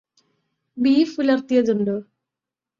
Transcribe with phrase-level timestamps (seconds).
[0.77, 1.97] ബീഫുലർത്തിയതുണ്ടോ?